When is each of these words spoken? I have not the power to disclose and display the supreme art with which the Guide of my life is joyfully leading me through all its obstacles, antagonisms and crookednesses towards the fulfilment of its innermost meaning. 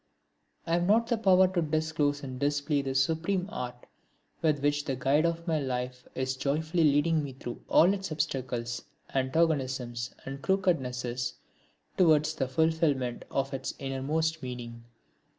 I 0.65 0.73
have 0.73 0.87
not 0.87 1.05
the 1.05 1.15
power 1.19 1.47
to 1.49 1.61
disclose 1.61 2.23
and 2.23 2.39
display 2.39 2.81
the 2.81 2.95
supreme 2.95 3.47
art 3.51 3.85
with 4.41 4.57
which 4.63 4.83
the 4.85 4.95
Guide 4.95 5.27
of 5.27 5.45
my 5.47 5.59
life 5.59 6.07
is 6.15 6.35
joyfully 6.35 6.85
leading 6.85 7.23
me 7.23 7.33
through 7.33 7.61
all 7.69 7.93
its 7.93 8.11
obstacles, 8.11 8.81
antagonisms 9.13 10.15
and 10.25 10.41
crookednesses 10.41 11.33
towards 11.97 12.33
the 12.33 12.47
fulfilment 12.47 13.25
of 13.29 13.53
its 13.53 13.75
innermost 13.77 14.41
meaning. 14.41 14.85